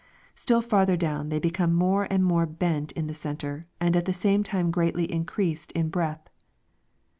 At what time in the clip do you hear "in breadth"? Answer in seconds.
5.73-6.27